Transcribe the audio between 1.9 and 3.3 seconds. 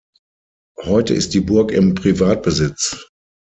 Privatbesitz.